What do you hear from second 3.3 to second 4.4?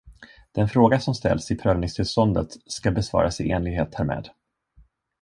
i enlighet härmed.